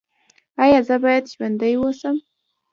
[0.63, 2.17] ایا زه باید ژوندی اوسم؟